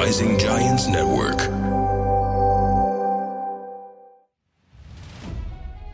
Rising 0.00 0.34
Giants 0.38 0.84
Network. 0.96 1.40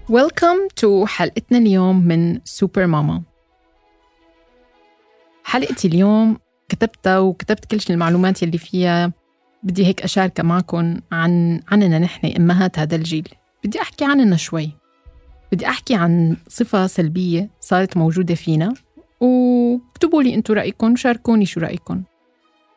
Welcome 0.08 0.60
to 0.80 1.04
حلقتنا 1.04 1.58
اليوم 1.58 2.06
من 2.06 2.40
سوبر 2.44 2.86
ماما 2.86 3.22
حلقتي 5.44 5.88
اليوم 5.88 6.38
كتبتها 6.68 7.18
وكتبت 7.18 7.64
كل 7.64 7.80
شيء 7.80 7.92
المعلومات 7.94 8.42
يلي 8.42 8.58
فيها. 8.58 9.12
بدي 9.62 9.86
هيك 9.86 10.02
أشاركها 10.02 10.42
معكم 10.42 11.00
عن 11.12 11.60
عننا 11.68 11.98
نحن 11.98 12.26
أمهات 12.26 12.78
هذا 12.78 12.96
الجيل. 12.96 13.28
بدي 13.64 13.80
أحكي 13.80 14.04
عننا 14.04 14.36
شوي. 14.36 14.70
بدي 15.52 15.68
أحكي 15.68 15.94
عن 15.94 16.36
صفة 16.48 16.86
سلبية 16.86 17.50
صارت 17.60 17.96
موجودة 17.96 18.34
فينا. 18.34 18.74
واكتبوا 19.20 20.22
لي 20.22 20.34
أنتوا 20.34 20.54
رأيكم 20.54 20.92
وشاركوني 20.92 21.46
شو 21.46 21.60
رأيكم 21.60 22.02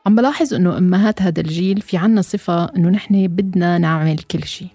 عم 0.10 0.16
بلاحظ 0.16 0.54
إنه 0.54 0.78
أمهات 0.78 1.22
هذا 1.22 1.42
الجيل 1.42 1.82
في 1.82 1.98
عنا 1.98 2.22
صفة 2.22 2.66
إنه 2.66 2.90
نحن 2.90 3.28
بدنا 3.28 3.78
نعمل 3.78 4.18
كل 4.18 4.44
شيء 4.44 4.68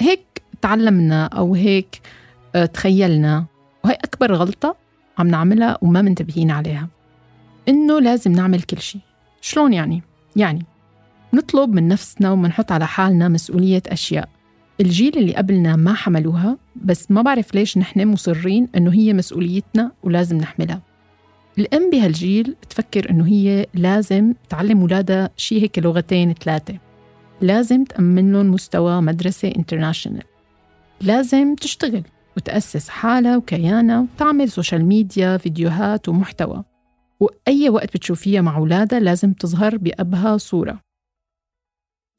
هيك 0.00 0.42
تعلمنا 0.62 1.26
أو 1.26 1.54
هيك 1.54 2.00
آه، 2.54 2.66
تخيلنا. 2.66 3.44
وهي 3.84 3.94
أكبر 3.94 4.34
غلطة 4.34 4.76
عم 5.18 5.28
نعملها 5.28 5.78
وما 5.82 6.02
منتبهين 6.02 6.50
عليها. 6.50 6.88
إنه 7.68 8.00
لازم 8.00 8.32
نعمل 8.32 8.62
كل 8.62 8.78
شيء 8.78 9.00
شلون 9.40 9.72
يعني؟ 9.72 10.02
يعني 10.36 10.64
نطلب 11.34 11.70
من 11.70 11.88
نفسنا 11.88 12.30
ومنحط 12.30 12.72
على 12.72 12.86
حالنا 12.86 13.28
مسؤولية 13.28 13.82
أشياء. 13.86 14.28
الجيل 14.80 15.18
اللي 15.18 15.34
قبلنا 15.34 15.76
ما 15.76 15.94
حملوها 15.94 16.56
بس 16.76 17.10
ما 17.10 17.22
بعرف 17.22 17.54
ليش 17.54 17.78
نحن 17.78 18.08
مصرين 18.08 18.68
إنه 18.76 18.92
هي 18.92 19.12
مسؤوليتنا 19.12 19.92
ولازم 20.02 20.36
نحملها. 20.36 20.80
الأم 21.58 21.90
بهالجيل 21.90 22.56
بتفكر 22.62 23.10
إنه 23.10 23.26
هي 23.26 23.66
لازم 23.74 24.34
تعلم 24.48 24.80
أولادها 24.80 25.30
شي 25.36 25.62
هيك 25.62 25.78
لغتين 25.78 26.32
ثلاثة. 26.32 26.78
لازم 27.40 27.84
تأمن 27.84 28.32
لهم 28.32 28.46
مستوى 28.46 29.00
مدرسة 29.00 29.52
international 29.56 30.22
لازم 31.00 31.54
تشتغل 31.54 32.02
وتأسس 32.36 32.88
حالها 32.88 33.36
وكيانها 33.36 34.00
وتعمل 34.00 34.50
سوشيال 34.50 34.84
ميديا 34.84 35.36
فيديوهات 35.36 36.08
ومحتوى. 36.08 36.64
وأي 37.20 37.68
وقت 37.68 37.96
بتشوفيها 37.96 38.40
مع 38.40 38.56
أولادها 38.56 39.00
لازم 39.00 39.32
تظهر 39.32 39.76
بأبهى 39.76 40.38
صورة. 40.38 40.80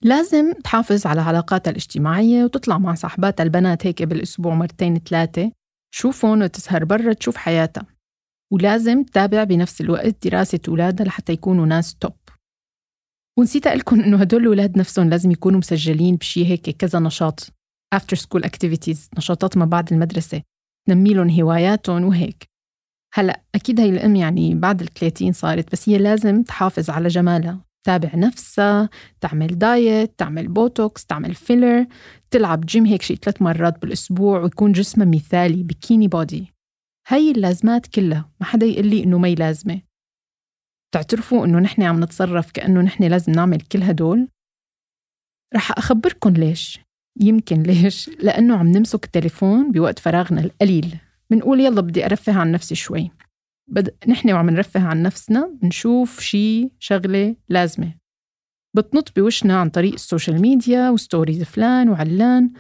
لازم 0.04 0.54
تحافظ 0.64 1.08
على 1.08 1.22
علاقاتها 1.22 1.72
الاجتماعية 1.72 2.44
وتطلع 2.44 2.78
مع 2.78 2.94
صاحباتها 2.94 3.44
البنات 3.44 3.88
هيك 3.88 4.04
بالأسبوع 4.04 4.56
مرتين 4.56 5.00
ثلاثة. 5.00 5.52
تشوفهم 5.92 6.42
وتسهر 6.42 6.86
برا 6.86 7.14
تشوف 7.14 7.38
حياتها. 7.38 7.97
ولازم 8.54 9.04
تتابع 9.04 9.44
بنفس 9.44 9.82
الوقت 9.82 10.28
دراسة 10.28 10.60
أولادها 10.68 11.06
لحتى 11.06 11.34
يكونوا 11.34 11.66
ناس 11.66 11.96
top 11.96 12.14
ونسيت 13.40 13.68
أقول 13.68 13.80
لكم 13.80 14.02
إنه 14.02 14.18
هدول 14.18 14.42
الأولاد 14.42 14.78
نفسهم 14.78 15.10
لازم 15.10 15.32
يكونوا 15.32 15.60
مسجلين 15.60 16.16
بشي 16.16 16.46
هيك 16.46 16.70
كذا 16.70 17.00
نشاط 17.00 17.58
after 17.96 18.18
school 18.18 18.42
activities 18.42 18.98
نشاطات 19.18 19.58
ما 19.58 19.66
بعد 19.66 19.94
المدرسة 19.94 20.42
تنمي 20.88 21.14
لهم 21.14 21.30
هواياتهم 21.30 22.04
وهيك. 22.04 22.50
هلأ 23.14 23.42
أكيد 23.56 23.80
هي 23.80 23.90
الأم 23.90 24.16
يعني 24.16 24.56
بعد 24.56 24.82
ال 24.82 24.94
30 24.94 25.32
صارت 25.32 25.72
بس 25.72 25.90
هي 25.90 25.98
لازم 25.98 26.44
تحافظ 26.44 26.90
على 26.90 27.08
جمالها. 27.08 27.60
تتابع 27.84 28.16
نفسها 28.16 28.90
تعمل 29.22 29.58
diet 29.58 30.20
تعمل 30.20 30.48
بوتوكس 30.48 31.06
تعمل 31.06 31.36
filler 31.36 31.86
تلعب 32.32 32.66
جيم 32.66 32.86
هيك 32.86 33.02
شي 33.02 33.16
ثلاث 33.16 33.42
مرات 33.42 33.82
بالأسبوع 33.82 34.40
ويكون 34.40 34.72
جسمها 34.72 35.08
مثالي 35.08 35.64
بكيني 35.64 36.08
بودي 36.08 36.54
هاي 37.10 37.32
اللازمات 37.32 37.88
كلها 37.88 38.32
ما 38.40 38.46
حدا 38.46 38.66
يقول 38.66 38.88
لي 38.88 39.04
إنه 39.04 39.18
ما 39.18 39.28
لازمة. 39.28 39.82
تعترفوا 40.94 41.46
إنه 41.46 41.60
نحن 41.60 41.82
عم 41.82 42.04
نتصرف 42.04 42.52
كأنه 42.52 42.82
نحن 42.82 43.04
لازم 43.04 43.32
نعمل 43.32 43.62
كل 43.62 43.84
هدول؟ 43.84 44.28
رح 45.56 45.72
أخبركن 45.72 46.34
ليش. 46.34 46.80
يمكن 47.22 47.64
ليش. 47.64 48.10
لأنه 48.10 48.58
عم 48.58 48.68
نمسك 48.68 49.06
التليفون 49.06 49.72
بوقت 49.72 50.00
فراغنا 50.00 50.42
القليل. 50.42 50.98
بنقول 51.30 51.60
يلا 51.60 51.82
بدي 51.82 52.06
أرفه 52.06 52.40
عن 52.40 52.52
نفسي 52.52 52.76
شوي. 52.76 53.12
بد... 53.68 53.98
نحن 54.08 54.32
وعم 54.32 54.50
نرفه 54.50 54.88
عن 54.88 55.04
نفسنا 55.04 55.58
بنشوف 55.62 56.20
شي 56.20 56.70
شغلة 56.80 57.36
لازمة. 57.50 57.94
بتنط 58.76 59.20
بوشنا 59.20 59.60
عن 59.60 59.70
طريق 59.70 59.94
السوشيال 59.94 60.42
ميديا 60.42 60.90
و 60.90 60.97
stories 60.97 61.44
فلان 61.44 61.90
وعلان 61.90 62.54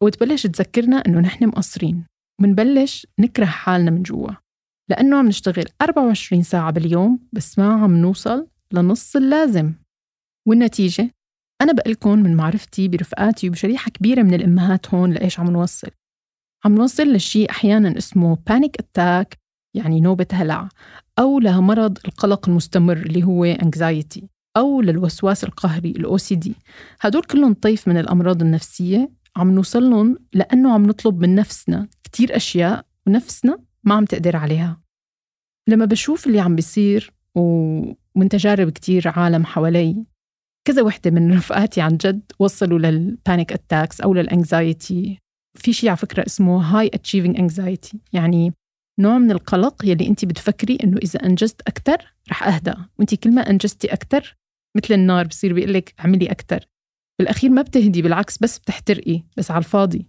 وتبلش 0.00 0.46
تذكرنا 0.46 0.96
إنه 0.96 1.20
نحن 1.20 1.46
مقصرين. 1.46 2.13
منبلش 2.40 3.06
نكره 3.18 3.44
حالنا 3.44 3.90
من 3.90 4.02
جوا. 4.02 4.30
لأنه 4.90 5.18
عم 5.18 5.26
نشتغل 5.26 5.64
24 5.82 6.42
ساعة 6.42 6.70
باليوم 6.70 7.18
بس 7.32 7.58
ما 7.58 7.72
عم 7.72 7.96
نوصل 7.96 8.48
لنص 8.72 9.16
اللازم. 9.16 9.72
والنتيجة؟ 10.48 11.10
أنا 11.60 11.72
بقلكن 11.72 12.22
من 12.22 12.36
معرفتي 12.36 12.88
برفقاتي 12.88 13.48
وبشريحة 13.48 13.90
كبيرة 13.90 14.22
من 14.22 14.34
الأمهات 14.34 14.94
هون 14.94 15.12
لإيش 15.12 15.40
عم 15.40 15.50
نوصل. 15.50 15.88
عم 16.64 16.74
نوصل 16.74 17.12
لشيء 17.12 17.50
أحيانا 17.50 17.98
اسمه 17.98 18.38
panic 18.46 18.76
attack 18.78 19.38
يعني 19.76 20.00
نوبة 20.00 20.26
هلع 20.32 20.68
أو 21.18 21.38
لمرض 21.38 21.98
القلق 22.04 22.48
المستمر 22.48 22.96
اللي 22.96 23.24
هو 23.24 23.54
anxiety 23.54 24.24
أو 24.56 24.80
للوسواس 24.80 25.44
القهري 25.44 25.90
ال 25.90 26.18
OCD 26.18 26.50
هدول 27.00 27.22
كلهم 27.22 27.54
طيف 27.54 27.88
من 27.88 27.96
الأمراض 27.96 28.42
النفسية. 28.42 29.10
عم 29.36 29.50
نوصل 29.50 29.90
لهم 29.90 30.18
لأنه 30.32 30.74
عم 30.74 30.86
نطلب 30.86 31.20
من 31.20 31.34
نفسنا 31.34 31.88
كتير 32.14 32.36
أشياء 32.36 32.86
ونفسنا 33.06 33.58
ما 33.84 33.94
عم 33.94 34.04
تقدر 34.04 34.36
عليها. 34.36 34.80
لما 35.68 35.84
بشوف 35.84 36.26
اللي 36.26 36.40
عم 36.40 36.56
بيصير 36.56 37.12
ومن 37.34 38.28
تجارب 38.30 38.70
كتير 38.70 39.08
عالم 39.08 39.44
حوالي 39.44 40.04
كذا 40.68 40.82
وحدة 40.82 41.10
من 41.10 41.36
رفقاتي 41.36 41.80
عن 41.80 41.96
جد 41.96 42.32
وصلوا 42.38 42.78
لل 42.78 42.99
panic 42.99 43.52
attacks 43.52 44.00
أو 44.00 44.14
لل 44.14 44.37
anxiety 44.37 45.18
في 45.58 45.72
شيء 45.72 45.90
على 45.90 45.96
فكرة 45.96 46.26
اسمه 46.26 46.62
high 46.62 46.90
achieving 46.94 47.38
anxiety 47.38 48.00
يعني 48.12 48.52
نوع 49.00 49.18
من 49.18 49.30
القلق 49.30 49.84
يلي 49.84 50.06
انت 50.06 50.24
بتفكري 50.24 50.78
إنه 50.84 50.96
إذا 50.96 51.26
أنجزت 51.26 51.60
أكثر 51.60 52.14
رح 52.30 52.42
اهدى 52.42 52.74
وانت 52.98 53.14
كل 53.14 53.34
ما 53.34 53.50
أنجزتي 53.50 53.92
أكثر 53.92 54.36
مثل 54.76 54.94
النار 54.94 55.26
بصير 55.26 55.52
بيقول 55.52 55.74
لك 55.74 55.94
اعملي 56.00 56.30
أكثر 56.30 56.66
بالأخير 57.18 57.50
ما 57.50 57.62
بتهدي 57.62 58.02
بالعكس 58.02 58.38
بس 58.38 58.58
بتحترقي 58.58 59.22
بس 59.36 59.50
على 59.50 59.58
الفاضي. 59.58 60.06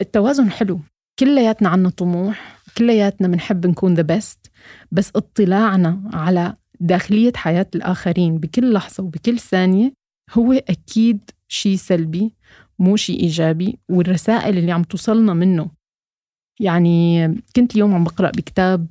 التوازن 0.00 0.50
حلو. 0.50 0.80
كلياتنا 1.20 1.68
عنا 1.68 1.90
طموح 1.90 2.60
كلياتنا 2.78 3.28
بنحب 3.28 3.66
نكون 3.66 3.94
ذا 3.94 4.02
بيست 4.02 4.50
بس 4.92 5.10
اطلاعنا 5.16 6.10
على 6.12 6.54
داخلية 6.80 7.32
حياة 7.36 7.66
الآخرين 7.74 8.38
بكل 8.38 8.72
لحظة 8.72 9.04
وبكل 9.04 9.38
ثانية 9.38 9.92
هو 10.32 10.52
أكيد 10.52 11.30
شيء 11.48 11.76
سلبي 11.76 12.34
مو 12.78 12.96
شيء 12.96 13.20
إيجابي 13.20 13.78
والرسائل 13.90 14.58
اللي 14.58 14.72
عم 14.72 14.82
توصلنا 14.82 15.34
منه. 15.34 15.70
يعني 16.60 17.28
كنت 17.56 17.74
اليوم 17.74 17.94
عم 17.94 18.04
بقرأ 18.04 18.30
بكتاب 18.30 18.86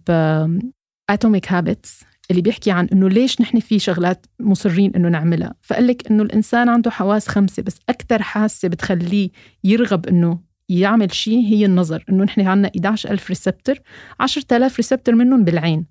Atomic 1.10 1.52
Habits 1.52 2.04
اللي 2.32 2.42
بيحكي 2.42 2.72
عن 2.72 2.86
إنه 2.94 3.10
ليش 3.10 3.42
نحن 3.42 3.60
في 3.60 3.80
شغلات 3.80 4.26
مصرين 4.40 4.96
إنه 4.96 5.10
نعملها. 5.10 5.56
فقال 5.62 5.88
لك 5.88 6.12
إنه 6.12 6.24
الإنسان 6.24 6.70
عنده 6.70 6.92
حواس 6.92 7.28
خمسة 7.28 7.64
بس 7.64 7.80
أكثر 7.90 8.22
حاسة 8.22 8.68
بتخليه 8.68 9.30
يرغب 9.64 10.08
إنه 10.08 10.49
يعمل 10.70 11.14
شيء 11.14 11.40
هي 11.40 11.66
النظر 11.66 12.06
إنه 12.10 12.24
نحن 12.24 12.42
عندنا 12.42 12.72
11000 12.76 13.30
receptor 13.30 13.82
10000 14.20 14.78
receptor 14.78 15.16
منهم 15.16 15.44
بالعين. 15.44 15.86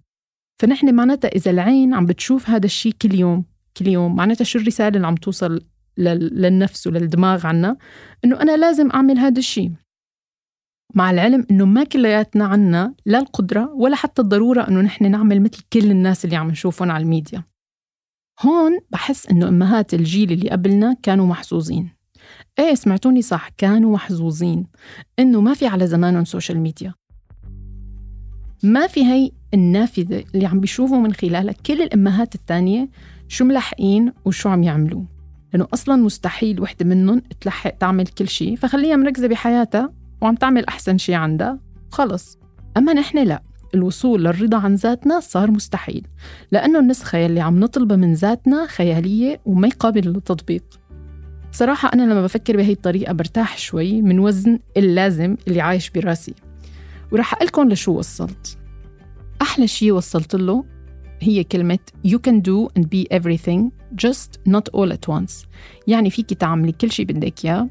فنحن 0.62 0.94
معناتها 0.94 1.28
إذا 1.28 1.50
العين 1.50 1.94
عم 1.94 2.06
بتشوف 2.06 2.50
هذا 2.50 2.66
الشيء 2.66 2.93
كل 3.03 3.15
يوم 3.15 3.44
كل 3.77 3.89
يوم 3.89 4.16
معناتها 4.16 4.44
شو 4.44 4.59
الرسالة 4.59 4.97
اللي 4.97 5.06
عم 5.06 5.15
توصل 5.15 5.61
للنفس 5.99 6.87
وللدماغ 6.87 7.47
عنا؟ 7.47 7.77
إنه 8.25 8.41
أنا 8.41 8.56
لازم 8.56 8.91
أعمل 8.91 9.19
هذا 9.19 9.39
الشيء. 9.39 9.72
مع 10.95 11.10
العلم 11.10 11.47
إنه 11.50 11.65
ما 11.65 11.84
كلياتنا 11.84 12.45
عنا 12.45 12.95
لا 13.06 13.19
القدرة 13.19 13.72
ولا 13.75 13.97
حتى 13.97 14.22
الضرورة 14.22 14.69
إنه 14.69 14.81
نحن 14.81 15.10
نعمل 15.10 15.43
مثل 15.43 15.62
كل 15.72 15.91
الناس 15.91 16.25
اللي 16.25 16.37
عم 16.37 16.50
نشوفهم 16.50 16.91
على 16.91 17.03
الميديا. 17.03 17.45
هون 18.41 18.78
بحس 18.91 19.27
إنه 19.27 19.48
أمهات 19.48 19.95
الجيل 19.95 20.33
اللي 20.33 20.51
قبلنا 20.51 20.97
كانوا 21.03 21.27
محظوظين. 21.27 21.97
إيه 22.59 22.75
سمعتوني 22.75 23.22
صح 23.22 23.48
كانوا 23.48 23.92
محظوظين 23.92 24.66
إنه 25.19 25.41
ما 25.41 25.54
في 25.54 25.66
على 25.66 25.86
زمانهم 25.86 26.25
سوشيال 26.25 26.60
ميديا 26.60 26.95
ما 28.63 28.86
في 28.86 29.04
هي 29.04 29.30
النافذة 29.54 30.25
اللي 30.34 30.47
عم 30.47 30.60
بيشوفوا 30.60 30.98
من 30.98 31.13
خلالها 31.13 31.54
كل 31.66 31.83
الأمهات 31.83 32.34
التانية 32.34 32.89
شو 33.28 33.45
ملحقين 33.45 34.13
وشو 34.25 34.48
عم 34.48 34.63
يعملوا. 34.63 35.03
لأنه 35.53 35.66
أصلا 35.75 35.97
مستحيل 35.97 36.60
وحدة 36.60 36.86
منهم 36.86 37.22
تلحق 37.41 37.71
تعمل 37.71 38.07
كل 38.07 38.28
شيء 38.28 38.57
فخليها 38.57 38.97
مركزة 38.97 39.28
بحياتها 39.28 39.92
وعم 40.21 40.34
تعمل 40.34 40.66
أحسن 40.66 40.98
شيء 40.98 41.15
عندها 41.15 41.59
خلص 41.91 42.39
أما 42.77 42.92
نحن 42.92 43.19
لا 43.19 43.42
الوصول 43.74 44.24
للرضا 44.24 44.59
عن 44.59 44.74
ذاتنا 44.74 45.21
صار 45.21 45.51
مستحيل 45.51 46.07
لأنه 46.53 46.78
النسخة 46.78 47.19
يلي 47.19 47.41
عم 47.41 47.60
نطلبها 47.60 47.97
من 47.97 48.15
ذاتنا 48.15 48.66
خيالية 48.66 49.41
وما 49.47 49.69
قابلة 49.69 50.10
للتطبيق. 50.10 50.65
صراحة 51.53 51.91
أنا 51.95 52.03
لما 52.03 52.22
بفكر 52.22 52.56
بهي 52.56 52.72
الطريقة 52.72 53.12
برتاح 53.12 53.59
شوي 53.59 54.03
من 54.03 54.18
وزن 54.18 54.59
اللازم 54.77 55.36
اللي 55.48 55.60
عايش 55.60 55.91
براسي. 55.91 56.34
ورح 57.12 57.34
أقلكم 57.34 57.68
لشو 57.68 57.92
وصلت. 57.92 58.59
أحلى 59.42 59.66
شيء 59.66 59.92
وصلت 59.92 60.34
له 60.34 60.65
هي 61.21 61.45
كلمة 61.45 61.78
you 62.06 62.18
can 62.28 62.41
do 62.41 62.68
and 62.78 62.84
be 62.84 63.18
everything 63.18 63.71
just 64.04 64.39
not 64.48 64.65
all 64.77 64.92
at 64.92 65.15
once. 65.15 65.47
يعني 65.86 66.10
فيكي 66.10 66.34
تعملي 66.34 66.72
كل 66.72 66.91
شيء 66.91 67.06
بدك 67.06 67.45
إياه 67.45 67.68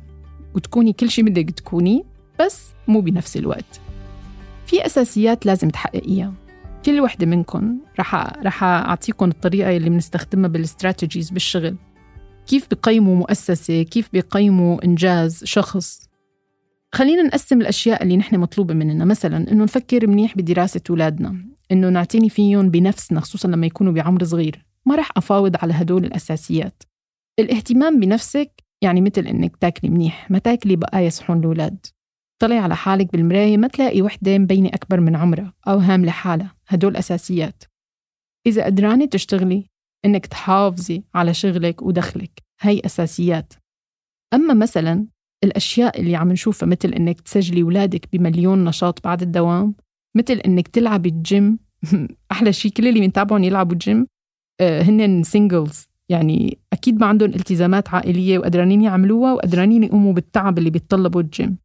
وتكوني 0.56 0.94
كل 0.94 1.10
شيء 1.10 1.26
بدك 1.26 1.50
تكوني 1.50 2.06
بس 2.40 2.68
مو 2.88 3.02
بنفس 3.02 3.38
الوقت. 3.38 3.82
في 4.66 4.86
أساسيات 4.86 5.46
لازم 5.46 5.70
تحققيها. 5.70 6.34
كل 6.86 7.02
وحدة 7.02 7.26
منكم 7.26 7.78
رح 8.00 8.16
رح 8.44 8.64
أعطيكم 8.64 9.30
الطريقة 9.30 9.78
اللي 9.78 9.90
بنستخدمها 9.90 10.50
بالاستراتيجيز 10.50 11.30
بالشغل. 11.30 11.76
كيف 12.48 12.68
بقيموا 12.72 13.16
مؤسسة؟ 13.16 13.84
كيف 13.84 14.10
بقيموا 14.14 14.86
إنجاز 14.86 15.44
شخص؟ 15.44 16.10
خلينا 16.92 17.24
نقسم 17.24 17.62
الأشياء 17.62 18.04
اللي 18.04 18.18
نحن 18.18 18.40
مطلوبة 18.40 18.74
مننا. 18.74 19.06
مثلا 19.06 19.52
إنه 19.52 19.64
نفكر 19.64 20.08
منيح 20.08 20.38
بدراسة 20.38 20.82
أولادنا 20.90 21.36
إنه 21.72 21.90
نعتني 21.90 22.30
فيهم 22.30 22.70
بنفسنا 22.70 23.20
خصوصا 23.20 23.48
لما 23.48 23.66
يكونوا 23.66 23.94
بعمر 23.94 24.24
صغير. 24.24 24.66
ما 24.86 24.96
رح 24.96 25.10
أفاوض 25.18 25.56
على 25.62 25.74
هدول 25.74 26.06
الأساسيات. 26.06 26.84
الاهتمام 27.40 28.00
بنفسك 28.00 28.64
يعني 28.82 29.02
مثل 29.02 29.28
إنك 29.28 29.58
تاكلي 29.58 29.90
منيح 29.90 30.32
ما 30.32 30.40
تاكلي 30.40 30.76
بقايا 30.76 31.10
صحون 31.10 31.40
الأولاد. 31.40 31.86
طلعي 32.40 32.60
على 32.60 32.76
حالك 32.76 33.12
بالمراية 33.12 33.58
ما 33.58 33.68
تلاقي 33.68 34.02
وحدة 34.02 34.38
مبينة 34.38 34.70
أكبر 34.70 35.00
من 35.00 35.16
عمرها 35.16 35.54
أو 35.68 35.78
هاملة 35.78 36.12
حالها 36.12 36.56
هدول 36.68 36.98
أساسيات. 36.98 37.64
إذا 38.48 38.66
قدرانة 38.66 39.06
تشتغلي 39.06 39.70
إنك 40.08 40.26
تحافظي 40.26 41.04
على 41.16 41.34
شغلك 41.34 41.82
ودخلك. 41.82 42.44
هي 42.62 42.82
أساسيات. 42.86 43.54
أما 44.34 44.54
مثلا 44.54 45.08
الأشياء 45.44 46.00
اللي 46.00 46.16
عم 46.16 46.32
نشوفها 46.32 46.68
مثل 46.68 46.90
إنك 46.90 47.22
تسجلي 47.22 47.64
ولادك 47.64 48.10
بمليون 48.14 48.66
نشاط 48.66 49.04
بعد 49.04 49.22
الدوام 49.22 49.76
مثل 50.18 50.34
إنك 50.34 50.68
تلعبي 50.68 51.10
الجيم. 51.10 51.60
أحلى 52.32 52.54
شيء 52.54 52.72
كل 52.72 52.88
اللي 52.88 53.00
بنتابعهم 53.00 53.44
يلعبوا 53.44 53.74
الجيم 53.74 54.08
آه، 54.62 54.82
هن 54.82 55.24
singles 55.24 55.88
يعني 56.10 56.58
أكيد 56.74 57.00
ما 57.00 57.06
عندهم 57.06 57.30
التزامات 57.30 57.90
عائلية 57.90 58.40
وقدرانين 58.40 58.82
يعملوها 58.82 59.34
وقدرانين 59.34 59.84
يقوموا 59.84 60.14
بالتعب 60.14 60.58
اللي 60.58 60.70
بيتطلبوا 60.70 61.22
الجيم. 61.22 61.58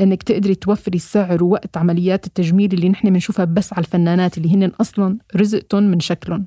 إنك 0.00 0.22
تقدري 0.22 0.54
توفري 0.54 0.98
سعر 0.98 1.44
ووقت 1.44 1.76
عمليات 1.76 2.26
التجميل 2.26 2.72
اللي 2.72 2.88
نحن 2.88 3.10
بنشوفها 3.10 3.44
بس 3.44 3.72
على 3.72 3.84
الفنانات 3.84 4.38
اللي 4.38 4.54
هن 4.54 4.64
أصلا 4.64 5.18
رزقتهم 5.36 5.82
من 5.82 6.00
شكلهم. 6.00 6.46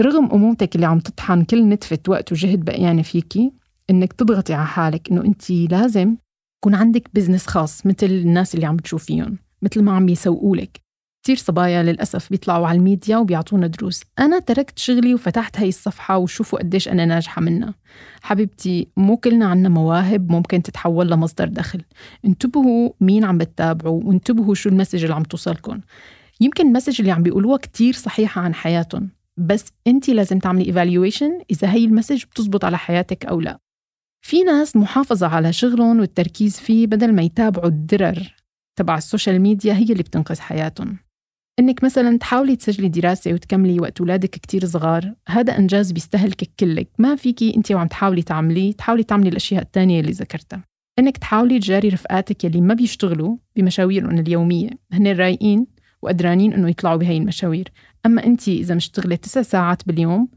رغم 0.00 0.30
أمومتك 0.32 0.74
اللي 0.74 0.86
عم 0.86 0.98
تطحن 0.98 1.44
كل 1.44 1.68
نتفة 1.68 1.98
وقت 2.08 2.32
وجهد 2.32 2.64
بقيانه 2.64 3.02
فيكي 3.02 3.52
إنك 3.90 4.12
تضغطي 4.12 4.54
على 4.54 4.66
حالك 4.66 5.10
إنه 5.10 5.24
انت 5.24 5.50
لازم 5.50 6.16
يكون 6.58 6.74
عندك 6.74 7.08
business 7.14 7.46
خاص 7.46 7.86
مثل 7.86 8.06
الناس 8.06 8.54
اللي 8.54 8.66
عم 8.66 8.76
تشوفيهم 8.76 9.38
مثل 9.62 9.82
ما 9.82 9.92
عم 9.96 10.08
يسوقوا 10.08 10.56
لك. 10.56 10.80
كثير 11.24 11.36
صبايا 11.36 11.82
للأسف 11.82 12.30
بيطلعوا 12.30 12.66
على 12.66 12.78
الميديا 12.78 13.16
وبيعطونا 13.16 13.66
دروس. 13.66 14.02
أنا 14.18 14.38
تركت 14.38 14.78
شغلي 14.78 15.14
وفتحت 15.14 15.58
هاي 15.58 15.68
الصفحة 15.68 16.18
وشوفوا 16.18 16.58
قديش 16.58 16.88
أنا 16.88 17.04
ناجحة 17.04 17.42
منها. 17.42 17.74
حبيبتي 18.22 18.88
مو 18.96 19.16
كلنا 19.16 19.46
عنا 19.46 19.68
مواهب 19.68 20.30
ممكن 20.30 20.62
تتحول 20.62 21.10
لمصدر 21.10 21.48
دخل. 21.48 21.82
انتبهوا 22.24 22.90
مين 23.00 23.24
عم 23.24 23.38
بتتابعوا 23.38 24.02
وانتبهوا 24.04 24.54
شو 24.54 24.68
ال 24.68 24.72
message 24.72 25.02
اللي 25.02 25.14
عم 25.14 25.22
توصلكم 25.22 25.80
يمكن 26.40 26.66
ال 26.66 26.70
message 26.70 27.00
اللي 27.00 27.12
عم 27.12 27.22
بيقولوها 27.22 27.56
كتير 27.56 27.94
صحيحة 27.94 28.40
عن 28.40 28.54
حياتهم 28.54 29.08
بس 29.36 29.72
انت 29.86 30.08
لازم 30.08 30.38
تعملي 30.38 30.66
evaluation 30.66 31.40
إذا 31.50 31.72
هي 31.72 31.84
ال 31.84 31.89
message 31.89 32.24
بتزبط 32.24 32.64
على 32.64 32.78
حياتك 32.78 33.26
أو 33.26 33.40
لا. 33.40 33.58
في 34.24 34.42
ناس 34.42 34.76
محافظة 34.76 35.26
على 35.26 35.52
شغلهم 35.52 36.00
والتركيز 36.00 36.60
فيه 36.60 36.86
بدل 36.86 37.14
ما 37.14 37.22
يتابعوا 37.22 37.66
الدرر 37.66 38.34
تبع 38.78 38.96
السوشيال 38.96 39.40
ميديا 39.40 39.74
هي 39.74 39.82
اللي 39.82 40.02
بتنقذ 40.02 40.40
حياتهم. 40.40 40.98
إنك 41.58 41.84
مثلا 41.84 42.18
تحاولي 42.18 42.56
تسجلي 42.56 42.88
دراسة 42.88 43.32
وتكملي 43.32 43.80
وقت 43.80 44.00
اولادك 44.00 44.30
كتير 44.30 44.64
صغار 44.64 45.14
هذا 45.28 45.58
إنجاز 45.58 45.92
بيستهلكك 45.92 46.50
كلك. 46.60 46.88
ما 46.98 47.16
فيكي 47.16 47.56
انت 47.56 47.72
وعم 47.72 47.86
تحاولي 47.86 48.22
تعمليه 48.22 48.72
تحاولي 48.72 49.02
تعملي 49.02 49.28
الأشياء 49.28 49.62
الثانية 49.62 50.00
اللي 50.00 50.12
ذكرتها. 50.12 50.64
إنك 50.98 51.18
تحاولي 51.18 51.58
تجاري 51.58 51.88
رفقاتك 51.88 52.44
يلي 52.44 52.60
ما 52.60 52.74
بيشتغلوا 52.74 53.36
بمشاويرهم 53.56 54.18
اليومية. 54.18 54.70
هن 54.92 55.06
رايقين 55.16 55.66
وقدرانين 56.02 56.52
إنه 56.52 56.68
يطلعوا 56.68 56.96
بهي 56.96 57.16
المشاوير. 57.16 57.72
أما 58.06 58.24
أنت 58.24 58.48
إذا 58.48 58.74
مشتغله 58.74 59.16
تسع 59.16 59.42
ساعات 59.42 59.86
باليوم 59.86 60.28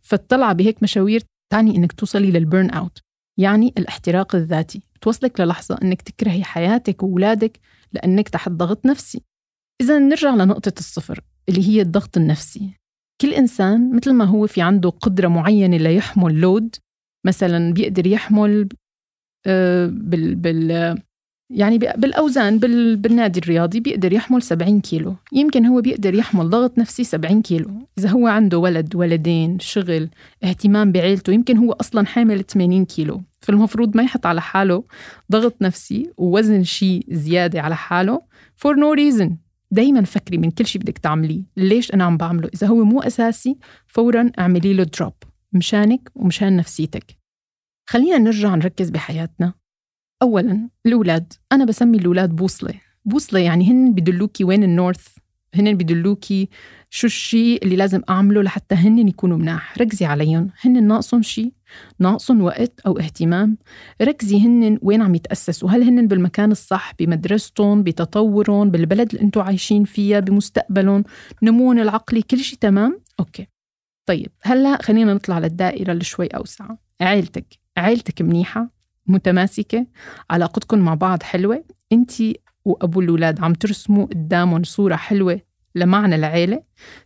فالطلعة 0.00 0.52
بهيك 0.52 0.82
مشاوير 0.82 1.22
تعني 1.52 1.76
إنك 1.76 1.92
توصلي 1.92 2.30
لل 2.30 2.43
burn 2.43 2.70
out 2.70 2.98
يعني 3.38 3.74
الاحتراق 3.78 4.34
الذاتي. 4.34 4.82
بتوصلك 4.94 5.40
للحظة 5.40 5.78
إنك 5.82 6.02
تكرهي 6.02 6.44
حياتك 6.44 7.02
واولادك 7.02 7.60
لأنك 7.92 8.28
تحت 8.28 8.48
ضغط 8.48 8.86
نفسي. 8.86 9.22
إذا 9.80 9.98
نرجع 9.98 10.34
لنقطة 10.34 10.72
الصفر 10.78 11.20
اللي 11.48 11.68
هي 11.68 11.80
الضغط 11.80 12.16
النفسي. 12.16 12.70
كل 13.20 13.34
إنسان 13.34 13.96
مثل 13.96 14.12
ما 14.12 14.24
هو 14.24 14.46
في 14.46 14.62
عنده 14.62 14.90
قدرة 14.90 15.28
معينة 15.28 15.76
ليحمل 15.76 16.40
load 16.40 16.76
مثلا 17.26 17.72
بيقدر 17.72 18.06
يحمل 18.06 18.68
آه، 19.46 19.86
بال, 19.86 20.34
بال 20.34 20.98
يعني 21.50 21.78
بالأوزان 21.78 22.58
بالنادي 22.96 23.40
الرياضي 23.40 23.80
بيقدر 23.80 24.12
يحمل 24.12 24.42
70 24.42 24.80
كيلو. 24.80 25.16
يمكن 25.32 25.66
هو 25.66 25.80
بيقدر 25.80 26.14
يحمل 26.14 26.50
ضغط 26.50 26.78
نفسي 26.78 27.04
70 27.04 27.42
كيلو. 27.42 27.70
إذا 27.98 28.08
هو 28.08 28.26
عنده 28.26 28.58
ولد 28.58 28.96
ولدين 28.96 29.58
شغل 29.58 30.10
اهتمام 30.44 30.92
بعيلته 30.92 31.32
يمكن 31.32 31.56
هو 31.56 31.72
أصلا 31.72 32.06
حامل 32.06 32.44
80 32.44 32.84
كيلو. 32.84 33.22
فالمفروض 33.40 33.96
ما 33.96 34.02
يحط 34.02 34.26
على 34.26 34.40
حاله 34.40 34.84
ضغط 35.32 35.62
نفسي 35.62 36.10
ووزن 36.16 36.62
شيء 36.62 37.04
زيادة 37.08 37.60
على 37.60 37.76
حاله 37.76 38.20
for 38.56 38.74
no 38.74 38.96
reason. 38.98 39.32
دايما 39.70 40.04
فكري 40.04 40.38
من 40.38 40.50
كل 40.50 40.66
شيء 40.66 40.82
بدك 40.82 40.98
تعمليه. 40.98 41.42
ليش 41.56 41.94
أنا 41.94 42.04
عم 42.04 42.16
بعمله؟ 42.16 42.50
إذا 42.54 42.66
هو 42.66 42.84
مو 42.84 43.02
أساسي 43.02 43.58
فورا 43.86 44.30
اعملي 44.38 44.74
له 44.74 44.84
دروب 44.84 45.12
مشانك 45.52 46.10
ومشان 46.14 46.56
نفسيتك. 46.56 47.16
خلينا 47.88 48.18
نرجع 48.18 48.54
نركز 48.54 48.90
بحياتنا. 48.90 49.63
اولا 50.22 50.68
الأولاد. 50.86 51.32
أنا 51.52 51.64
بسمي 51.64 51.98
الأولاد 51.98 52.36
بوصلة. 52.36 52.74
بوصلة 53.04 53.40
يعني 53.40 53.70
هن 53.70 53.92
بدلوكي 53.92 54.44
وين 54.44 54.64
ال 54.64 54.71
north 54.71 55.08
هن 55.54 55.76
بدلوكي 55.76 56.48
شو 56.90 57.06
الشيء 57.06 57.64
اللي 57.64 57.76
لازم 57.76 58.02
أعمله 58.10 58.42
لحتى 58.42 58.74
هن 58.74 59.08
يكونوا 59.08 59.36
مناح. 59.36 59.78
ركزي 59.78 60.04
عليهم. 60.06 60.50
هن 60.60 60.86
ناقصهم 60.86 61.22
شيء 61.22 61.52
ناقصهم 61.98 62.42
وقت 62.42 62.80
أو 62.86 62.98
اهتمام؟ 62.98 63.58
ركزي 64.02 64.40
هن 64.40 64.78
وين 64.82 65.02
عم 65.02 65.14
يتأسسوا. 65.14 65.70
هل 65.70 65.82
هن 65.82 66.06
بالمكان 66.06 66.50
الصح 66.50 66.92
بمدرستهم 66.98 67.82
بتطورهم 67.82 68.70
بالبلد 68.70 69.12
اللي 69.14 69.22
أنتم 69.24 69.40
عايشين 69.40 69.84
فيها 69.84 70.20
بمستقبلهم 70.20 71.04
نموهم 71.42 71.78
العقلي 71.78 72.22
كل 72.22 72.38
شيء 72.38 72.58
تمام؟ 72.58 73.00
okay. 73.20 73.46
طيب 74.06 74.30
هلأ 74.42 74.82
خلينا 74.82 75.14
نطلع 75.14 75.38
للدائرة 75.38 75.92
اللي 75.92 76.04
شوي 76.04 76.26
أوسع. 76.26 76.68
عيلتك. 77.00 77.46
عيلتك 77.76 78.22
منيحة؟ 78.22 78.70
متماسكة 79.06 79.86
علاقتكم 80.30 80.78
مع 80.78 80.94
بعض 80.94 81.22
حلوة. 81.22 81.64
انت 81.92 82.12
وأبو 82.64 83.00
الأولاد 83.00 83.40
عم 83.40 83.52
ترسموا 83.52 84.06
قدامهم 84.06 84.62
صورة 84.62 84.96
حلوة 84.96 85.40
لمعنى 85.74 86.14
العيلة. 86.14 86.62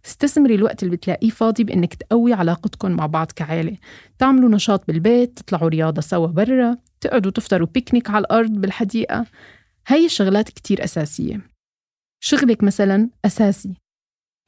استثمري 0.06 0.54
الوقت 0.54 0.82
اللي 0.82 0.96
بتلاقيه 0.96 1.30
فاضي 1.30 1.64
بإنك 1.64 1.94
تقوي 1.94 2.32
علاقتكم 2.32 2.90
مع 2.90 3.06
بعض 3.06 3.32
كعيلة. 3.32 3.76
تعملوا 4.18 4.50
نشاط 4.50 4.86
بالبيت 4.88 5.38
تطلعوا 5.38 5.68
رياضة 5.68 6.00
سوا 6.00 6.26
برا 6.26 6.76
تقعدوا 7.00 7.30
تفطروا 7.30 7.68
بيكنيك 7.74 8.10
على 8.10 8.20
الأرض 8.20 8.50
بالحديقة. 8.50 9.26
هاي 9.86 10.06
الشغلات 10.06 10.48
كتير 10.48 10.84
أساسية. 10.84 11.40
شغلك 12.20 12.62
مثلا 12.62 13.10
أساسي. 13.24 13.74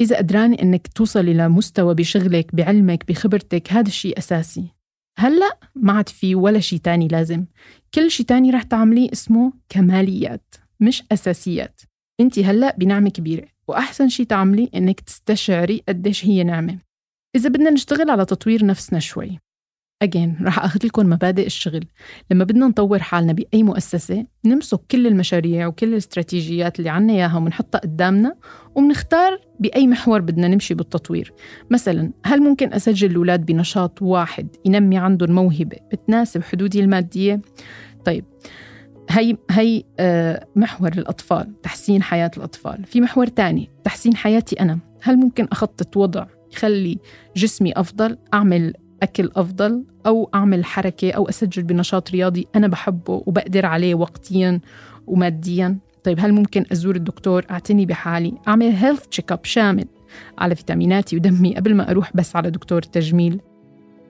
إذا 0.01 0.17
قدراني 0.17 0.63
إنك 0.63 0.89
توصلي 0.89 1.35
لمستوى 1.35 1.95
بشغلك 1.95 2.55
بعلمك 2.55 3.09
بخبرتك 3.09 3.73
هذا 3.73 3.89
الشيء 3.89 4.19
أساسي. 4.19 4.80
هلأ 5.21 5.59
ما 5.75 5.93
عاد 5.93 6.09
في 6.09 6.35
ولا 6.35 6.61
شيء 6.61 6.79
تاني 6.79 7.09
لازم. 7.09 7.45
كل 7.95 8.11
شيء 8.11 8.27
تاني 8.27 8.51
رح 8.51 8.63
تعمليه 8.63 9.13
اسمه 9.13 9.53
كماليات 9.69 10.55
مش 10.81 11.03
أساسيات. 11.13 11.81
انت 12.21 12.39
هلأ 12.39 12.77
بنعمة 12.79 13.11
كبيرة 13.11 13.47
وأحسن 13.69 14.09
شي 14.09 14.25
تعملي 14.25 14.71
إنك 14.75 15.01
تستشعري 15.01 15.83
قديش 15.89 16.25
هي 16.25 16.45
نعمة 16.45 16.79
إذا 17.37 17.49
بدنا 17.49 17.71
نشتغل 17.71 18.11
على 18.11 18.25
تطوير 18.25 18.67
نفسنا 18.67 18.99
شوي. 18.99 19.39
أجين 20.03 20.37
رح 20.43 20.59
أخذ 20.65 20.87
لكم 20.87 21.07
مبادئ 21.07 21.47
الشغل. 21.47 21.85
لما 22.31 22.45
بدنا 22.45 22.67
نطور 22.67 22.99
حالنا 22.99 23.33
بأي 23.33 23.63
مؤسسة 23.63 24.27
نمسك 24.45 24.81
كل 24.91 25.07
المشاريع 25.07 25.67
وكل 25.67 25.89
الاستراتيجيات 25.89 26.79
اللي 26.79 26.91
عنا 26.91 27.13
إياها 27.13 27.37
ونحطها 27.37 27.79
قدامنا 27.79 28.35
وبنختار 28.75 29.41
بأي 29.61 29.87
محور 29.87 30.21
بدنا 30.21 30.49
نمشي 30.49 30.75
بالتطوير. 30.75 31.33
مثلا 31.71 32.13
هل 32.25 32.41
ممكن 32.41 32.73
أسجل 32.73 33.11
الأولاد 33.11 33.47
بنشاط 33.47 34.03
واحد 34.03 34.49
ينمي 34.65 34.99
عندهم 34.99 35.33
موهبة 35.33 35.77
بتناسب 35.93 36.43
حدودي 36.43 36.81
المادية؟ 36.81 37.43
طيب 38.05 38.25
هي 39.11 39.37
هي 39.51 39.83
آه، 39.99 40.47
محور 40.57 40.93
الأطفال 40.93 41.61
تحسين 41.63 42.03
حياة 42.03 42.31
الأطفال. 42.37 42.85
في 42.85 43.01
محور 43.01 43.27
تاني 43.27 43.71
تحسين 43.85 44.17
حياتي 44.17 44.61
أنا. 44.61 44.79
هل 45.03 45.17
ممكن 45.17 45.49
أخطط 45.53 45.97
وضع 45.97 46.27
يخلي 46.53 46.99
جسمي 47.37 47.73
أفضل؟ 47.73 48.19
أعمل 48.35 48.75
أكل 49.03 49.31
أفضل 49.37 49.85
أو 50.07 50.31
أعمل 50.35 50.65
حركة 50.65 51.13
أو 51.13 51.29
أسجل 51.29 51.63
بنشاط 51.63 52.11
رياضي 52.11 52.47
أنا 52.57 52.67
بحبه 52.69 53.23
وبقدر 53.27 53.67
عليه 53.67 53.95
وقتيا 53.95 54.61
وماديا. 55.07 55.79
طيب 56.05 56.21
هل 56.21 56.33
ممكن 56.33 56.65
أزور 56.73 56.97
الدكتور؟ 56.97 57.47
أعتني 57.51 57.87
بحالي. 57.87 58.35
أعمل 58.49 58.67
health 58.67 59.07
check 59.07 59.33
up 59.33 59.45
شامل 59.45 59.85
على 60.39 60.55
فيتاميناتي 60.55 61.17
ودمي 61.17 61.57
قبل 61.57 61.75
ما 61.75 61.91
أروح 61.91 62.11
بس 62.15 62.37
على 62.37 62.51
دكتور 62.51 62.83
تجميل. 62.83 63.41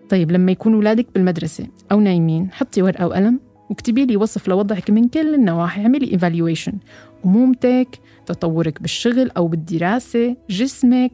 طيب 0.08 0.32
لما 0.32 0.52
يكون 0.52 0.74
ولادك 0.74 1.06
بالمدرسة 1.14 1.66
أو 1.92 2.00
نايمين 2.00 2.52
حطي 2.52 2.82
ورقة 2.82 3.06
وقلم 3.06 3.40
واكتبي 3.70 4.06
لي 4.06 4.16
وصف 4.16 4.48
لوضعك 4.48 4.90
من 4.90 5.08
كل 5.08 5.34
النواحي. 5.34 5.82
اعملي 5.82 6.12
evaluation 6.12 6.72
أمومتك 7.24 7.88
تطورك 8.26 8.82
بالشغل 8.82 9.30
أو 9.36 9.48
بالدراسة 9.48 10.36
جسمك 10.50 11.12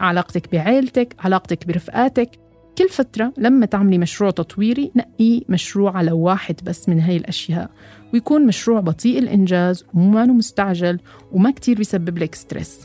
علاقتك 0.00 0.52
بعيلتك 0.52 1.14
علاقتك 1.18 1.66
برفقاتك. 1.66 2.30
كل 2.78 2.88
فترة 2.88 3.32
لما 3.38 3.66
تعملي 3.66 3.98
مشروع 3.98 4.30
تطويري 4.30 4.92
نقي 4.96 5.42
مشروع 5.48 5.96
على 5.96 6.12
واحد 6.12 6.60
بس 6.64 6.88
من 6.88 7.00
هاي 7.00 7.16
الأشياء 7.16 7.70
ويكون 8.14 8.46
مشروع 8.46 8.80
بطيء 8.80 9.18
الإنجاز 9.18 9.84
وما 9.94 10.24
مستعجل 10.24 11.00
وما 11.32 11.50
كتير 11.50 11.76
بيسبب 11.76 12.18
لك 12.18 12.34
stress. 12.34 12.80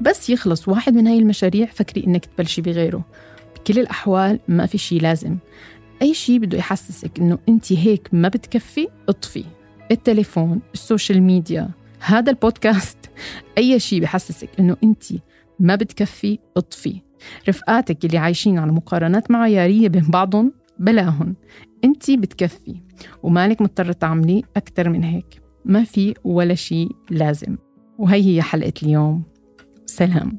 بس 0.00 0.30
يخلص 0.30 0.68
واحد 0.68 0.94
من 0.94 1.06
هاي 1.06 1.18
المشاريع 1.18 1.66
فكري 1.66 2.04
إنك 2.06 2.24
تبلشي 2.24 2.62
بغيره. 2.62 3.04
بكل 3.56 3.78
الأحوال 3.78 4.40
ما 4.48 4.66
في 4.66 4.78
شي 4.78 4.98
لازم. 4.98 5.36
أي 6.02 6.14
شي 6.14 6.38
بده 6.38 6.58
يحسسك 6.58 7.18
إنه 7.18 7.38
أنت 7.48 7.72
هيك 7.72 8.08
ما 8.12 8.28
بتكفي 8.28 8.88
اطفي. 9.08 9.44
التليفون 9.90 10.60
ال 10.74 10.81
social 10.81 11.22
media 11.22 11.70
هذا 12.00 12.30
البودكاست. 12.30 12.98
أي 13.58 13.80
شي 13.80 14.00
بحسسك 14.00 14.48
إنه 14.60 14.76
أنت 14.84 15.04
ما 15.60 15.76
بتكفي 15.76 16.38
اطفي. 16.56 17.00
رفقاتك 17.48 18.04
اللي 18.04 18.18
عايشين 18.18 18.58
على 18.58 18.72
مقارنات 18.72 19.30
معيارية 19.30 19.88
بين 19.88 20.04
بعضهم 20.08 20.52
بلاهن 20.78 21.34
انت 21.84 22.10
بتكفي 22.10 22.80
ومالك 23.22 23.62
مضطرة 23.62 23.92
تعملي 23.92 24.42
أكثر 24.56 24.88
من 24.88 25.04
هيك. 25.04 25.42
ما 25.64 25.84
في 25.84 26.14
ولا 26.24 26.54
شيء 26.54 26.88
لازم. 27.10 27.56
وهي 27.98 28.36
هي 28.36 28.42
حلقة 28.42 28.72
اليوم. 28.82 29.22
سلام. 29.86 30.38